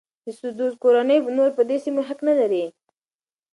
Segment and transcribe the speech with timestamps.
[0.23, 2.65] د سدوزو کورنۍ نور په دې سیمو حق نه لري.